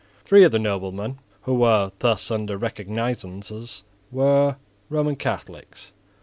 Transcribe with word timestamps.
Three 0.25 0.43
of 0.43 0.51
the 0.51 0.57
noblemen 0.57 1.19
who 1.43 1.53
were 1.53 1.91
thus 1.99 2.31
under 2.31 2.57
recognisances 2.57 3.83
were 4.09 4.55
Roman 4.89 5.15
Catholics. 5.15 5.93